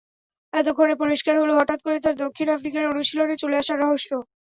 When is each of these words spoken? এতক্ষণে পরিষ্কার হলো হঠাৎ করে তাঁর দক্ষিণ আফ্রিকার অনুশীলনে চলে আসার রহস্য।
এতক্ষণে 0.53 0.95
পরিষ্কার 1.01 1.35
হলো 1.37 1.53
হঠাৎ 1.55 1.79
করে 1.85 1.97
তাঁর 1.99 2.15
দক্ষিণ 2.23 2.47
আফ্রিকার 2.51 2.91
অনুশীলনে 2.91 3.35
চলে 3.41 3.55
আসার 3.61 3.81
রহস্য। 3.81 4.09